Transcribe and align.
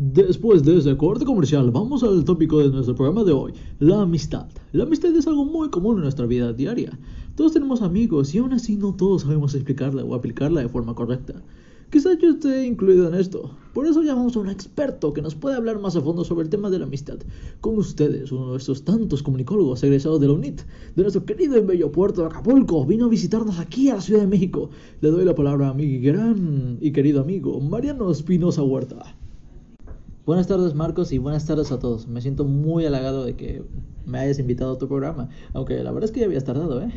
Después 0.00 0.62
de 0.62 0.78
ese 0.78 0.96
corte 0.96 1.24
comercial, 1.24 1.72
vamos 1.72 2.04
al 2.04 2.24
tópico 2.24 2.60
de 2.60 2.68
nuestro 2.68 2.94
programa 2.94 3.24
de 3.24 3.32
hoy, 3.32 3.52
la 3.80 4.02
amistad. 4.02 4.46
La 4.70 4.84
amistad 4.84 5.12
es 5.16 5.26
algo 5.26 5.44
muy 5.44 5.70
común 5.70 5.96
en 5.96 6.02
nuestra 6.02 6.24
vida 6.24 6.52
diaria. 6.52 6.96
Todos 7.34 7.50
tenemos 7.50 7.82
amigos 7.82 8.32
y 8.32 8.38
aún 8.38 8.52
así 8.52 8.76
no 8.76 8.94
todos 8.94 9.22
sabemos 9.22 9.56
explicarla 9.56 10.04
o 10.04 10.14
aplicarla 10.14 10.60
de 10.60 10.68
forma 10.68 10.94
correcta. 10.94 11.42
Quizás 11.90 12.16
yo 12.22 12.30
esté 12.30 12.64
incluido 12.64 13.08
en 13.08 13.16
esto. 13.16 13.50
Por 13.74 13.88
eso 13.88 14.04
llamamos 14.04 14.36
a 14.36 14.38
un 14.38 14.50
experto 14.50 15.12
que 15.12 15.20
nos 15.20 15.34
puede 15.34 15.56
hablar 15.56 15.80
más 15.80 15.96
a 15.96 16.00
fondo 16.00 16.22
sobre 16.22 16.44
el 16.44 16.48
tema 16.48 16.70
de 16.70 16.78
la 16.78 16.84
amistad. 16.84 17.18
Con 17.60 17.76
ustedes, 17.76 18.30
uno 18.30 18.52
de 18.52 18.58
estos 18.58 18.84
tantos 18.84 19.24
comunicólogos 19.24 19.82
egresados 19.82 20.20
de 20.20 20.28
la 20.28 20.34
UNIT, 20.34 20.60
de 20.94 21.02
nuestro 21.02 21.24
querido 21.24 21.58
y 21.58 21.62
bello 21.62 21.90
puerto 21.90 22.20
de 22.20 22.28
Acapulco, 22.28 22.86
vino 22.86 23.06
a 23.06 23.08
visitarnos 23.08 23.58
aquí 23.58 23.88
a 23.88 23.96
la 23.96 24.00
Ciudad 24.00 24.20
de 24.20 24.28
México. 24.28 24.70
Le 25.00 25.10
doy 25.10 25.24
la 25.24 25.34
palabra 25.34 25.70
a 25.70 25.74
mi 25.74 25.98
gran 25.98 26.78
y 26.80 26.92
querido 26.92 27.20
amigo, 27.20 27.58
Mariano 27.58 28.12
Espinosa 28.12 28.62
Huerta. 28.62 29.16
Buenas 30.28 30.46
tardes 30.46 30.74
Marcos 30.74 31.10
y 31.12 31.16
buenas 31.16 31.46
tardes 31.46 31.72
a 31.72 31.78
todos. 31.78 32.06
Me 32.06 32.20
siento 32.20 32.44
muy 32.44 32.84
halagado 32.84 33.24
de 33.24 33.34
que 33.34 33.62
me 34.04 34.18
hayas 34.18 34.38
invitado 34.38 34.74
a 34.74 34.78
tu 34.78 34.86
programa, 34.86 35.30
aunque 35.54 35.82
la 35.82 35.90
verdad 35.90 36.04
es 36.04 36.12
que 36.12 36.20
ya 36.20 36.26
habías 36.26 36.44
tardado, 36.44 36.82
¿eh? 36.82 36.90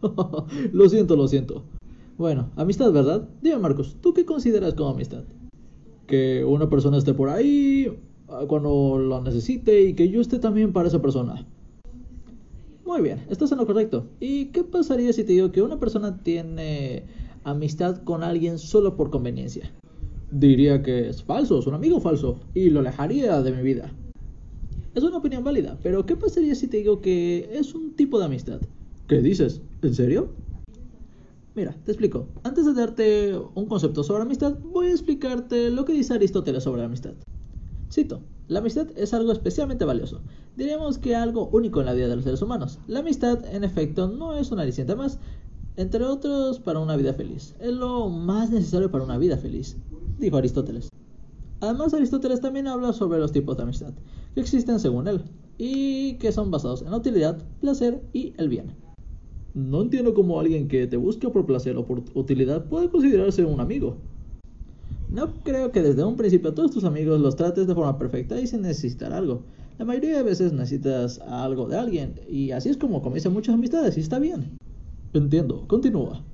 lo 0.72 0.88
siento, 0.88 1.16
lo 1.16 1.28
siento. 1.28 1.64
Bueno, 2.16 2.48
amistad, 2.56 2.90
¿verdad? 2.92 3.28
Dime 3.42 3.58
Marcos, 3.58 3.98
¿tú 4.00 4.14
qué 4.14 4.24
consideras 4.24 4.72
como 4.72 4.88
amistad? 4.88 5.24
Que 6.06 6.46
una 6.46 6.70
persona 6.70 6.96
esté 6.96 7.12
por 7.12 7.28
ahí 7.28 7.94
ah, 8.28 8.46
cuando 8.48 8.96
lo 8.98 9.20
necesite 9.20 9.82
y 9.82 9.92
que 9.92 10.08
yo 10.08 10.22
esté 10.22 10.38
también 10.38 10.72
para 10.72 10.88
esa 10.88 11.02
persona. 11.02 11.46
Muy 12.86 13.02
bien, 13.02 13.26
estás 13.28 13.52
en 13.52 13.58
lo 13.58 13.66
correcto. 13.66 14.06
¿Y 14.18 14.46
qué 14.46 14.64
pasaría 14.64 15.12
si 15.12 15.24
te 15.24 15.34
digo 15.34 15.52
que 15.52 15.60
una 15.60 15.78
persona 15.78 16.22
tiene 16.22 17.04
amistad 17.44 18.02
con 18.02 18.22
alguien 18.22 18.58
solo 18.58 18.96
por 18.96 19.10
conveniencia? 19.10 19.70
Diría 20.32 20.82
que 20.82 21.08
es 21.08 21.22
falso, 21.22 21.58
es 21.58 21.66
un 21.66 21.74
amigo 21.74 22.00
falso, 22.00 22.40
y 22.54 22.70
lo 22.70 22.80
alejaría 22.80 23.42
de 23.42 23.52
mi 23.52 23.62
vida. 23.62 23.92
Es 24.94 25.02
una 25.02 25.18
opinión 25.18 25.44
válida, 25.44 25.78
pero 25.82 26.04
¿qué 26.04 26.16
pasaría 26.16 26.54
si 26.54 26.68
te 26.68 26.78
digo 26.78 27.00
que 27.00 27.50
es 27.52 27.74
un 27.74 27.92
tipo 27.92 28.18
de 28.18 28.24
amistad? 28.24 28.60
¿Qué 29.08 29.20
dices? 29.20 29.60
¿En 29.82 29.94
serio? 29.94 30.30
Mira, 31.54 31.76
te 31.84 31.92
explico. 31.92 32.26
Antes 32.44 32.64
de 32.64 32.72
darte 32.72 33.38
un 33.54 33.66
concepto 33.66 34.02
sobre 34.02 34.22
amistad, 34.22 34.56
voy 34.72 34.86
a 34.86 34.90
explicarte 34.90 35.70
lo 35.70 35.84
que 35.84 35.92
dice 35.92 36.14
Aristóteles 36.14 36.64
sobre 36.64 36.80
la 36.80 36.86
amistad. 36.86 37.12
Cito, 37.90 38.20
la 38.48 38.60
amistad 38.60 38.88
es 38.96 39.12
algo 39.12 39.32
especialmente 39.32 39.84
valioso. 39.84 40.20
Diríamos 40.56 40.98
que 40.98 41.14
algo 41.14 41.48
único 41.52 41.80
en 41.80 41.86
la 41.86 41.92
vida 41.92 42.08
de 42.08 42.16
los 42.16 42.24
seres 42.24 42.40
humanos. 42.40 42.78
La 42.86 43.00
amistad, 43.00 43.44
en 43.54 43.64
efecto, 43.64 44.08
no 44.08 44.34
es 44.34 44.50
una 44.50 44.62
aliciente 44.62 44.94
más, 44.94 45.18
entre 45.76 46.04
otros, 46.04 46.58
para 46.58 46.80
una 46.80 46.96
vida 46.96 47.12
feliz. 47.12 47.54
Es 47.60 47.72
lo 47.72 48.08
más 48.08 48.50
necesario 48.50 48.90
para 48.90 49.04
una 49.04 49.18
vida 49.18 49.36
feliz 49.36 49.76
dijo 50.26 50.36
Aristóteles. 50.36 50.88
Además, 51.60 51.94
Aristóteles 51.94 52.40
también 52.40 52.66
habla 52.66 52.92
sobre 52.92 53.18
los 53.18 53.32
tipos 53.32 53.56
de 53.56 53.62
amistad 53.62 53.92
que 54.34 54.40
existen 54.40 54.80
según 54.80 55.08
él 55.08 55.22
y 55.58 56.14
que 56.14 56.32
son 56.32 56.50
basados 56.50 56.82
en 56.82 56.90
la 56.90 56.96
utilidad, 56.96 57.38
placer 57.60 58.02
y 58.12 58.32
el 58.38 58.48
bien. 58.48 58.74
No 59.54 59.82
entiendo 59.82 60.14
cómo 60.14 60.40
alguien 60.40 60.66
que 60.66 60.86
te 60.86 60.96
busca 60.96 61.28
por 61.30 61.44
placer 61.44 61.76
o 61.76 61.84
por 61.84 62.02
utilidad 62.14 62.64
puede 62.64 62.88
considerarse 62.88 63.44
un 63.44 63.60
amigo. 63.60 63.96
No 65.10 65.34
creo 65.44 65.72
que 65.72 65.82
desde 65.82 66.04
un 66.04 66.16
principio 66.16 66.50
a 66.50 66.54
todos 66.54 66.70
tus 66.70 66.84
amigos 66.84 67.20
los 67.20 67.36
trates 67.36 67.66
de 67.66 67.74
forma 67.74 67.98
perfecta 67.98 68.40
y 68.40 68.46
sin 68.46 68.62
necesitar 68.62 69.12
algo. 69.12 69.42
La 69.78 69.84
mayoría 69.84 70.16
de 70.16 70.22
veces 70.22 70.52
necesitas 70.52 71.18
algo 71.20 71.68
de 71.68 71.78
alguien 71.78 72.14
y 72.28 72.52
así 72.52 72.70
es 72.70 72.78
como 72.78 73.02
comienzan 73.02 73.34
muchas 73.34 73.54
amistades 73.54 73.98
y 73.98 74.00
está 74.00 74.18
bien. 74.18 74.56
Entiendo, 75.12 75.66
continúa. 75.68 76.24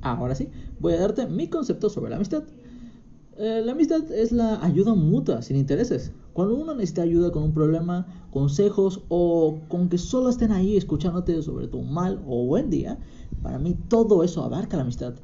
Ahora 0.00 0.34
sí, 0.34 0.48
voy 0.80 0.94
a 0.94 1.00
darte 1.00 1.28
mi 1.28 1.46
concepto 1.46 1.88
sobre 1.88 2.10
la 2.10 2.16
amistad. 2.16 2.42
Eh, 3.38 3.62
la 3.64 3.72
amistad 3.72 4.10
es 4.12 4.30
la 4.30 4.62
ayuda 4.62 4.94
mutua, 4.94 5.40
sin 5.40 5.56
intereses. 5.56 6.12
Cuando 6.34 6.54
uno 6.54 6.74
necesita 6.74 7.02
ayuda 7.02 7.30
con 7.30 7.42
un 7.42 7.54
problema, 7.54 8.06
consejos 8.30 9.00
o 9.08 9.60
con 9.68 9.88
que 9.88 9.96
solo 9.96 10.28
estén 10.28 10.52
ahí 10.52 10.76
escuchándote 10.76 11.40
sobre 11.42 11.66
tu 11.66 11.82
mal 11.82 12.22
o 12.26 12.44
buen 12.44 12.68
día, 12.68 12.98
para 13.42 13.58
mí 13.58 13.74
todo 13.88 14.22
eso 14.22 14.44
abarca 14.44 14.76
la 14.76 14.82
amistad. 14.82 15.14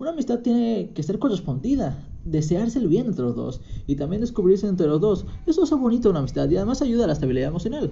Una 0.00 0.10
amistad 0.10 0.40
tiene 0.40 0.90
que 0.94 1.02
ser 1.04 1.20
correspondida, 1.20 2.08
desearse 2.24 2.80
el 2.80 2.88
bien 2.88 3.06
entre 3.06 3.24
los 3.24 3.36
dos 3.36 3.60
y 3.86 3.94
también 3.94 4.20
descubrirse 4.20 4.66
entre 4.66 4.88
los 4.88 5.00
dos. 5.00 5.24
Eso 5.46 5.62
es 5.62 5.70
bonito 5.70 6.10
una 6.10 6.18
amistad 6.18 6.50
y 6.50 6.56
además 6.56 6.82
ayuda 6.82 7.04
a 7.04 7.06
la 7.06 7.12
estabilidad 7.12 7.48
emocional. 7.48 7.90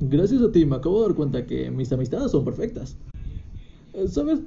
Gracias 0.00 0.40
a 0.40 0.50
ti 0.50 0.64
me 0.64 0.76
acabo 0.76 1.00
de 1.00 1.08
dar 1.08 1.16
cuenta 1.16 1.46
que 1.46 1.70
mis 1.70 1.92
amistades 1.92 2.30
son 2.30 2.44
perfectas. 2.44 2.96
Eh, 3.92 4.08
¿Sabes? 4.08 4.40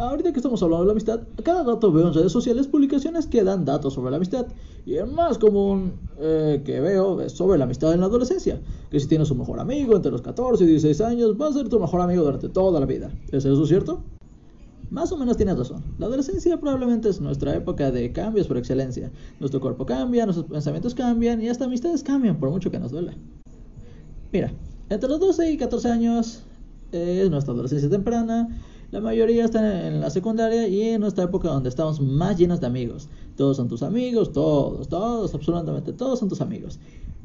Ahorita 0.00 0.32
que 0.32 0.38
estamos 0.38 0.62
hablando 0.62 0.84
de 0.84 0.86
la 0.86 0.92
amistad, 0.92 1.20
cada 1.44 1.62
rato 1.62 1.92
veo 1.92 2.08
en 2.08 2.14
redes 2.14 2.32
sociales 2.32 2.66
publicaciones 2.66 3.26
que 3.26 3.44
dan 3.44 3.66
datos 3.66 3.92
sobre 3.92 4.10
la 4.10 4.16
amistad. 4.16 4.46
Y 4.86 4.94
el 4.94 5.08
más 5.08 5.36
común 5.36 5.92
eh, 6.18 6.62
que 6.64 6.80
veo 6.80 7.20
es 7.20 7.32
sobre 7.32 7.58
la 7.58 7.64
amistad 7.64 7.92
en 7.92 8.00
la 8.00 8.06
adolescencia. 8.06 8.62
Que 8.90 8.98
si 8.98 9.06
tienes 9.08 9.30
un 9.30 9.36
mejor 9.36 9.60
amigo 9.60 9.94
entre 9.94 10.10
los 10.10 10.22
14 10.22 10.64
y 10.64 10.68
16 10.68 11.02
años, 11.02 11.38
va 11.38 11.48
a 11.48 11.52
ser 11.52 11.68
tu 11.68 11.78
mejor 11.78 12.00
amigo 12.00 12.24
durante 12.24 12.48
toda 12.48 12.80
la 12.80 12.86
vida. 12.86 13.10
¿Es 13.30 13.44
eso 13.44 13.66
cierto? 13.66 14.00
Más 14.88 15.12
o 15.12 15.18
menos 15.18 15.36
tienes 15.36 15.58
razón. 15.58 15.84
La 15.98 16.06
adolescencia 16.06 16.58
probablemente 16.58 17.10
es 17.10 17.20
nuestra 17.20 17.54
época 17.54 17.90
de 17.90 18.10
cambios 18.10 18.46
por 18.46 18.56
excelencia. 18.56 19.12
Nuestro 19.38 19.60
cuerpo 19.60 19.84
cambia, 19.84 20.24
nuestros 20.24 20.46
pensamientos 20.46 20.94
cambian 20.94 21.42
y 21.42 21.50
hasta 21.50 21.66
amistades 21.66 22.02
cambian 22.02 22.40
por 22.40 22.48
mucho 22.48 22.70
que 22.70 22.78
nos 22.78 22.90
duela. 22.90 23.12
Mira, 24.32 24.50
entre 24.88 25.10
los 25.10 25.20
12 25.20 25.52
y 25.52 25.58
14 25.58 25.90
años 25.90 26.42
es 26.90 27.30
nuestra 27.30 27.52
adolescencia 27.52 27.90
temprana 27.90 28.48
la 28.90 29.00
mayoría 29.00 29.44
están 29.44 29.64
en 29.64 30.00
la 30.00 30.10
secundaria 30.10 30.66
y 30.66 30.82
en 30.82 31.00
nuestra 31.00 31.24
época 31.24 31.48
donde 31.48 31.68
estamos 31.68 32.00
más 32.00 32.36
llenos 32.36 32.60
de 32.60 32.66
amigos. 32.66 33.08
Todos 33.36 33.56
son 33.56 33.68
tus 33.68 33.82
amigos, 33.84 34.32
todos, 34.32 34.88
todos, 34.88 35.32
absolutamente 35.32 35.92
todos 35.92 36.18
son 36.18 36.28
tus 36.28 36.40
amigos. 36.40 36.80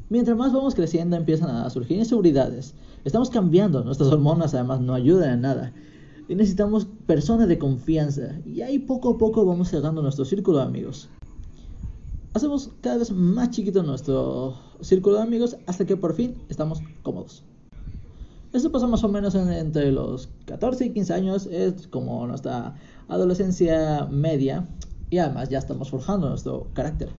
Mientras 0.08 0.36
más 0.36 0.52
vamos 0.52 0.76
creciendo 0.76 1.16
empiezan 1.16 1.50
a 1.50 1.68
surgir 1.68 1.98
inseguridades. 1.98 2.74
Estamos 3.04 3.30
cambiando, 3.30 3.82
nuestras 3.82 4.10
hormonas 4.10 4.54
además 4.54 4.80
no 4.80 4.94
ayudan 4.94 5.30
en 5.30 5.40
nada. 5.40 5.72
Y 6.28 6.36
necesitamos 6.36 6.86
personas 7.06 7.48
de 7.48 7.58
confianza. 7.58 8.38
Y 8.44 8.60
ahí 8.60 8.78
poco 8.78 9.10
a 9.10 9.18
poco 9.18 9.44
vamos 9.44 9.68
cerrando 9.68 10.02
nuestro 10.02 10.24
círculo 10.24 10.58
de 10.58 10.64
amigos. 10.64 11.08
Hacemos 12.34 12.70
cada 12.80 12.98
vez 12.98 13.10
más 13.10 13.50
chiquito 13.50 13.82
nuestro 13.82 14.54
círculo 14.80 15.16
de 15.16 15.22
amigos 15.22 15.56
hasta 15.66 15.84
que 15.84 15.96
por 15.96 16.14
fin 16.14 16.36
estamos 16.48 16.80
cómodos. 17.02 17.42
Esto 18.52 18.72
pasa 18.72 18.86
más 18.86 19.04
o 19.04 19.08
menos 19.08 19.34
entre 19.34 19.92
los 19.92 20.28
14 20.46 20.86
y 20.86 20.90
15 20.90 21.14
años, 21.14 21.46
es 21.46 21.86
como 21.88 22.26
nuestra 22.26 22.74
adolescencia 23.08 24.06
media 24.10 24.66
y 25.10 25.18
además 25.18 25.48
ya 25.48 25.58
estamos 25.58 25.90
forjando 25.90 26.28
nuestro 26.28 26.68
carácter. 26.72 27.10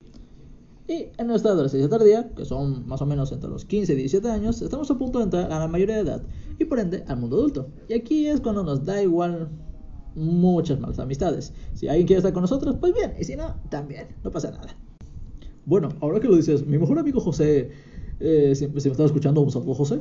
Y 0.87 1.07
en 1.17 1.27
nuestra 1.27 1.51
adolescencia 1.51 1.89
tardía, 1.89 2.29
que 2.33 2.45
son 2.45 2.87
más 2.87 3.01
o 3.01 3.05
menos 3.05 3.31
entre 3.33 3.49
los 3.49 3.65
15 3.65 3.93
y 3.93 3.95
17 3.97 4.29
años, 4.29 4.61
estamos 4.61 4.89
a 4.89 4.97
punto 4.97 5.19
de 5.19 5.25
entrar 5.25 5.51
a 5.51 5.59
la 5.59 5.67
mayoría 5.67 5.95
de 5.95 6.01
edad 6.01 6.23
y 6.57 6.65
por 6.65 6.79
ende 6.79 7.03
al 7.07 7.17
mundo 7.17 7.35
adulto. 7.35 7.67
Y 7.89 7.93
aquí 7.93 8.27
es 8.27 8.39
cuando 8.39 8.63
nos 8.63 8.85
da 8.85 9.01
igual 9.01 9.49
muchas 10.15 10.79
malas 10.79 10.99
amistades. 10.99 11.53
Si 11.73 11.87
alguien 11.87 12.07
quiere 12.07 12.19
estar 12.19 12.33
con 12.33 12.41
nosotros, 12.41 12.77
pues 12.79 12.93
bien, 12.93 13.13
y 13.19 13.25
si 13.25 13.35
no, 13.35 13.55
también, 13.69 14.07
no 14.23 14.31
pasa 14.31 14.51
nada. 14.51 14.75
Bueno, 15.65 15.89
ahora 15.99 16.21
que 16.21 16.27
lo 16.29 16.37
dices, 16.37 16.65
mi 16.65 16.77
mejor 16.77 16.97
amigo 16.97 17.19
José, 17.19 17.69
eh, 18.21 18.53
si, 18.55 18.67
me 18.67 18.77
estaba 18.77 19.05
escuchando, 19.05 19.41
un 19.41 19.51
saludo 19.51 19.73
José, 19.73 19.99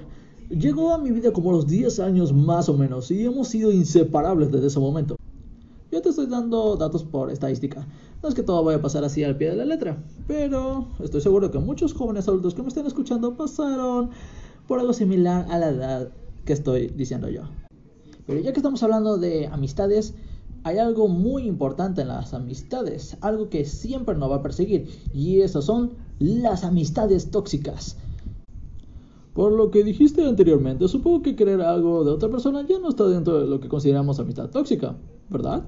Llegó 0.49 0.95
a 0.95 0.99
mi 0.99 1.11
vida 1.11 1.33
como 1.33 1.51
los 1.51 1.67
10 1.67 1.99
años 1.99 2.33
más 2.33 2.69
o 2.69 2.75
menos 2.75 3.11
y 3.11 3.25
hemos 3.25 3.49
sido 3.49 3.73
inseparables 3.73 4.53
desde 4.53 4.69
ese 4.69 4.79
momento. 4.79 5.17
Yo 5.91 6.01
te 6.01 6.11
estoy 6.11 6.27
dando 6.27 6.77
datos 6.77 7.03
por 7.03 7.33
estadística. 7.33 7.84
No 8.23 8.29
es 8.29 8.34
que 8.37 8.45
todo 8.45 8.62
vaya 8.62 8.79
a 8.79 8.83
pasar 8.83 9.03
así 9.03 9.25
al 9.25 9.37
pie 9.37 9.51
de 9.51 9.57
la 9.57 9.65
letra, 9.65 10.05
pero 10.29 10.87
estoy 11.03 11.21
seguro 11.21 11.51
que 11.51 11.59
muchos 11.59 11.95
jóvenes 11.95 12.29
adultos 12.29 12.55
que 12.55 12.62
me 12.62 12.69
estén 12.69 12.87
escuchando 12.87 13.37
pasaron 13.37 14.11
por 14.69 14.79
algo 14.79 14.93
similar 14.93 15.47
a 15.51 15.59
la 15.59 15.71
edad 15.71 16.09
que 16.45 16.53
estoy 16.53 16.89
diciendo 16.89 17.28
yo. 17.28 17.43
Pero 18.25 18.39
ya 18.41 18.53
que 18.53 18.61
estamos 18.61 18.84
hablando 18.84 19.19
de 19.19 19.49
amistades, 19.49 20.15
hay 20.63 20.78
algo 20.78 21.09
muy 21.09 21.43
importante 21.49 22.03
en 22.03 22.09
las 22.09 22.34
amistades, 22.34 23.17
algo 23.21 23.49
que 23.49 23.65
siempre 23.65 24.15
nos 24.15 24.31
va 24.31 24.37
a 24.37 24.43
perseguir, 24.43 24.89
y 25.13 25.41
esas 25.41 25.65
son 25.65 25.95
las 26.21 26.63
amistades 26.63 27.33
tóxicas. 27.33 27.97
Por 29.36 29.53
lo 29.53 29.71
que 29.71 29.84
dijiste 29.84 30.27
anteriormente, 30.27 30.88
supongo 30.88 31.21
que 31.21 31.36
querer 31.36 31.60
algo 31.60 32.04
de 32.04 32.10
otra 32.10 32.30
persona 32.30 32.65
ya 32.66 32.78
no 32.78 32.88
está 32.88 33.06
dentro 33.06 33.38
de 33.38 33.47
lo 33.47 33.60
que 33.60 33.68
consideramos 33.68 34.18
amistad 34.18 34.48
tóxica, 34.48 34.97
¿verdad? 35.28 35.62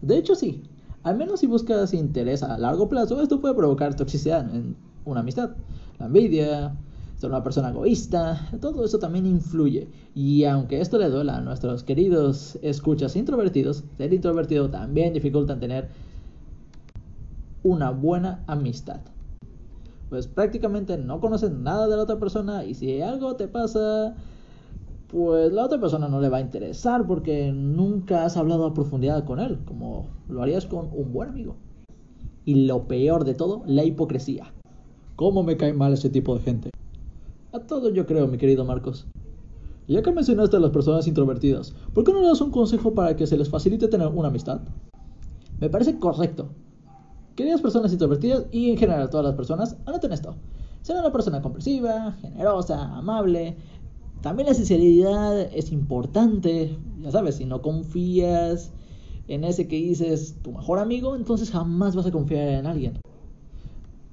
De 0.00 0.16
hecho 0.16 0.34
sí, 0.34 0.62
al 1.02 1.18
menos 1.18 1.40
si 1.40 1.46
buscas 1.46 1.92
interés 1.92 2.42
a 2.42 2.56
largo 2.56 2.88
plazo, 2.88 3.20
esto 3.20 3.42
puede 3.42 3.52
provocar 3.52 3.94
toxicidad 3.94 4.48
en 4.54 4.76
una 5.04 5.20
amistad. 5.20 5.50
La 5.98 6.06
envidia, 6.06 6.74
ser 7.18 7.28
una 7.28 7.42
persona 7.42 7.68
egoísta, 7.68 8.48
todo 8.62 8.82
eso 8.86 8.98
también 8.98 9.26
influye. 9.26 9.86
Y 10.14 10.44
aunque 10.44 10.80
esto 10.80 10.96
le 10.96 11.10
duela 11.10 11.36
a 11.36 11.40
nuestros 11.42 11.84
queridos 11.84 12.58
escuchas 12.62 13.14
introvertidos, 13.14 13.84
ser 13.98 14.14
introvertido 14.14 14.70
también 14.70 15.12
dificulta 15.12 15.60
tener 15.60 15.90
una 17.62 17.90
buena 17.90 18.42
amistad 18.46 19.02
pues 20.14 20.28
prácticamente 20.28 20.96
no 20.96 21.18
conoces 21.18 21.50
nada 21.50 21.88
de 21.88 21.96
la 21.96 22.04
otra 22.04 22.20
persona 22.20 22.64
y 22.64 22.74
si 22.74 23.00
algo 23.00 23.34
te 23.34 23.48
pasa, 23.48 24.14
pues 25.08 25.52
la 25.52 25.64
otra 25.64 25.80
persona 25.80 26.06
no 26.06 26.20
le 26.20 26.28
va 26.28 26.36
a 26.36 26.40
interesar 26.40 27.04
porque 27.04 27.50
nunca 27.50 28.24
has 28.24 28.36
hablado 28.36 28.64
a 28.64 28.74
profundidad 28.74 29.24
con 29.24 29.40
él, 29.40 29.58
como 29.64 30.06
lo 30.28 30.40
harías 30.40 30.66
con 30.66 30.88
un 30.92 31.12
buen 31.12 31.30
amigo. 31.30 31.56
Y 32.44 32.66
lo 32.66 32.86
peor 32.86 33.24
de 33.24 33.34
todo, 33.34 33.64
la 33.66 33.82
hipocresía. 33.82 34.52
¿Cómo 35.16 35.42
me 35.42 35.56
cae 35.56 35.72
mal 35.72 35.92
ese 35.92 36.10
tipo 36.10 36.36
de 36.36 36.42
gente? 36.42 36.70
A 37.52 37.58
todo 37.58 37.90
yo 37.90 38.06
creo, 38.06 38.28
mi 38.28 38.38
querido 38.38 38.64
Marcos. 38.64 39.08
Ya 39.88 40.00
que 40.02 40.12
mencionaste 40.12 40.58
a 40.58 40.60
las 40.60 40.70
personas 40.70 41.08
introvertidas, 41.08 41.74
¿por 41.92 42.04
qué 42.04 42.12
no 42.12 42.20
le 42.20 42.28
das 42.28 42.40
un 42.40 42.52
consejo 42.52 42.94
para 42.94 43.16
que 43.16 43.26
se 43.26 43.36
les 43.36 43.50
facilite 43.50 43.88
tener 43.88 44.06
una 44.06 44.28
amistad? 44.28 44.60
Me 45.58 45.68
parece 45.68 45.98
correcto. 45.98 46.50
Queridas 47.34 47.60
personas 47.60 47.92
introvertidas 47.92 48.46
y 48.52 48.70
en 48.70 48.76
general 48.76 49.10
todas 49.10 49.26
las 49.26 49.34
personas, 49.34 49.76
anoten 49.86 50.12
esto. 50.12 50.36
Ser 50.82 50.96
una 50.96 51.10
persona 51.10 51.42
comprensiva, 51.42 52.12
generosa, 52.20 52.96
amable. 52.96 53.56
También 54.20 54.48
la 54.48 54.54
sinceridad 54.54 55.40
es 55.40 55.72
importante. 55.72 56.78
Ya 57.00 57.10
sabes, 57.10 57.36
si 57.36 57.44
no 57.44 57.60
confías 57.60 58.70
en 59.26 59.42
ese 59.42 59.66
que 59.66 59.76
dices 59.76 60.36
tu 60.42 60.52
mejor 60.52 60.78
amigo, 60.78 61.16
entonces 61.16 61.50
jamás 61.50 61.96
vas 61.96 62.06
a 62.06 62.12
confiar 62.12 62.48
en 62.48 62.66
alguien. 62.66 62.98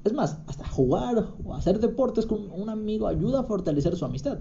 Es 0.03 0.13
más, 0.13 0.39
hasta 0.47 0.67
jugar 0.67 1.27
o 1.45 1.53
hacer 1.53 1.79
deportes 1.79 2.25
con 2.25 2.49
un 2.51 2.69
amigo 2.69 3.07
ayuda 3.07 3.41
a 3.41 3.43
fortalecer 3.43 3.95
su 3.95 4.05
amistad. 4.05 4.39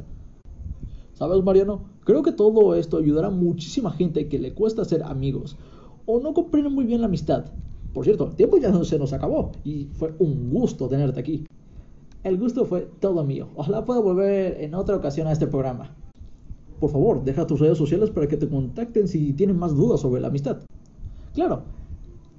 ¿Sabes, 1.12 1.44
Mariano? 1.44 1.82
Creo 2.04 2.22
que 2.22 2.32
todo 2.32 2.74
esto 2.74 2.96
ayudará 2.96 3.28
a 3.28 3.30
muchísima 3.30 3.90
gente 3.90 4.28
que 4.28 4.38
le 4.38 4.54
cuesta 4.54 4.86
ser 4.86 5.02
amigos 5.02 5.56
o 6.06 6.18
no 6.18 6.32
comprende 6.32 6.70
muy 6.70 6.86
bien 6.86 7.02
la 7.02 7.08
amistad. 7.08 7.44
Por 7.92 8.04
cierto, 8.04 8.28
el 8.28 8.36
tiempo 8.36 8.58
ya 8.58 8.72
se 8.84 8.98
nos 8.98 9.12
acabó 9.12 9.52
y 9.64 9.88
fue 9.92 10.14
un 10.18 10.50
gusto 10.50 10.88
tenerte 10.88 11.20
aquí. 11.20 11.44
El 12.22 12.38
gusto 12.38 12.66
fue 12.66 12.88
todo 13.00 13.24
mío. 13.24 13.48
Ojalá 13.56 13.84
pueda 13.84 14.00
volver 14.00 14.60
en 14.60 14.74
otra 14.74 14.96
ocasión 14.96 15.26
a 15.26 15.32
este 15.32 15.46
programa. 15.46 15.90
Por 16.78 16.90
favor, 16.90 17.24
deja 17.24 17.46
tus 17.46 17.60
redes 17.60 17.78
sociales 17.78 18.10
para 18.10 18.28
que 18.28 18.36
te 18.36 18.46
contacten 18.48 19.08
si 19.08 19.32
tienen 19.32 19.58
más 19.58 19.74
dudas 19.74 20.00
sobre 20.00 20.20
la 20.20 20.28
amistad. 20.28 20.58
Claro. 21.34 21.62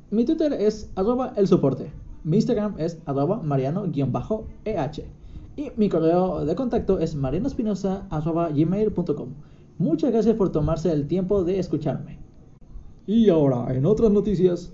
Mi 0.09 0.23
Twitter 0.25 0.53
es 0.53 0.89
arroba 0.95 1.33
el 1.35 1.47
soporte. 1.47 1.91
Mi 2.23 2.37
Instagram 2.37 2.75
es 2.77 2.99
arroba 3.05 3.41
mariano-eh. 3.41 4.05
Y 5.57 5.71
mi 5.75 5.89
correo 5.89 6.45
de 6.45 6.55
contacto 6.55 6.99
es 6.99 7.15
marianospinosa.gmail.com. 7.15 9.29
Muchas 9.79 10.11
gracias 10.11 10.35
por 10.35 10.51
tomarse 10.51 10.91
el 10.91 11.07
tiempo 11.07 11.43
de 11.43 11.57
escucharme. 11.59 12.19
Y 13.07 13.29
ahora, 13.29 13.73
en 13.73 13.85
otras 13.85 14.11
noticias, 14.11 14.71